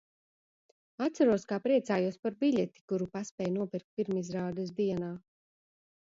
[1.07, 5.11] Atceros, kā priecājos par biļeti, kuru paspēju nopirkt pirmizrādes dienā.